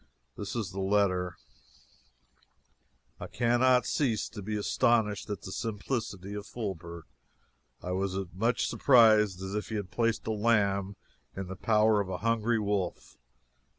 This 0.35 0.55
is 0.55 0.71
the 0.71 0.79
letter: 0.81 1.37
"I 3.19 3.27
cannot 3.27 3.85
cease 3.85 4.27
to 4.29 4.41
be 4.41 4.55
astonished 4.57 5.29
at 5.29 5.43
the 5.43 5.51
simplicity 5.51 6.33
of 6.33 6.47
Fulbert; 6.47 7.03
I 7.83 7.91
was 7.91 8.15
as 8.15 8.25
much 8.33 8.65
surprised 8.65 9.43
as 9.43 9.53
if 9.53 9.69
he 9.69 9.75
had 9.75 9.91
placed 9.91 10.25
a 10.25 10.31
lamb 10.31 10.95
in 11.35 11.49
the 11.49 11.55
power 11.55 12.01
of 12.01 12.09
a 12.09 12.17
hungry 12.17 12.57
wolf. 12.57 13.19